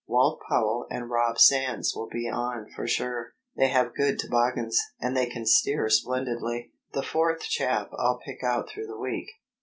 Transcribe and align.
Walt 0.07 0.41
Powell 0.49 0.87
and 0.89 1.11
Rob 1.11 1.37
Sands 1.37 1.93
will 1.95 2.09
be 2.11 2.27
on 2.27 2.71
for 2.75 2.87
sure. 2.87 3.35
They 3.55 3.67
have 3.67 3.93
good 3.93 4.17
toboggans, 4.17 4.81
and 4.99 5.15
they 5.15 5.27
can 5.27 5.45
steer 5.45 5.87
splendidly. 5.91 6.71
The 6.93 7.03
fourth 7.03 7.41
chap 7.41 7.91
I'll 7.95 8.17
pick 8.17 8.43
out 8.43 8.67
through 8.67 8.87
the 8.87 8.97
week." 8.97 9.27